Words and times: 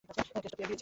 কেসটা 0.09 0.39
পেয়ে 0.57 0.67
গেছি। 0.69 0.79